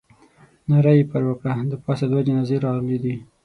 ناره 0.69 0.91
یې 0.97 1.03
پر 1.11 1.21
وکړه. 1.27 1.53
د 1.71 1.73
پاسه 1.83 2.05
دوه 2.11 2.21
جنازې 2.27 2.57
راغلې 2.65 2.97
دي. 3.03 3.15